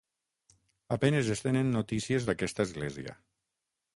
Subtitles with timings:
[0.95, 3.17] A penes es tenen notícies d'aquesta església.